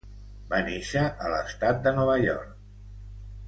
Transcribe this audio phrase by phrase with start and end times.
[0.53, 2.59] Va néixer a l'estat de Nova York.